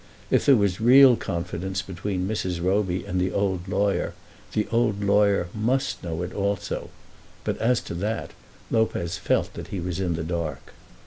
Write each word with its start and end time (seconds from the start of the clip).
If 0.31 0.47
there 0.47 0.55
was 0.55 0.81
real 0.81 1.15
confidence 1.15 1.83
between 1.83 2.27
Mrs. 2.27 2.59
Roby 2.59 3.05
and 3.05 3.21
the 3.21 3.31
old 3.31 3.67
lawyer, 3.67 4.15
the 4.53 4.67
old 4.71 5.03
lawyer 5.03 5.49
must 5.53 6.03
know 6.03 6.23
it 6.23 6.33
also; 6.33 6.89
but 7.43 7.55
as 7.59 7.81
to 7.81 7.93
that 7.93 8.31
Lopez 8.71 9.19
felt 9.19 9.53
that 9.53 9.67
he 9.67 9.79
was 9.79 9.99
in 9.99 10.15
the 10.15 10.23
dark. 10.23 10.73